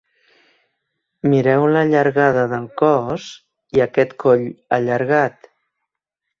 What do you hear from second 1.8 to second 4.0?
llargada del cos i